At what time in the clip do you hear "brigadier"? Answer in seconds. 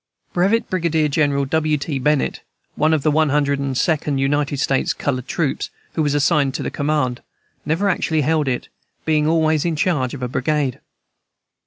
0.67-1.07